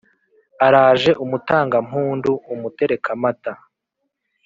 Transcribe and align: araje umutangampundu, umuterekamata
araje 0.65 1.11
umutangampundu, 1.23 2.31
umuterekamata 2.53 3.51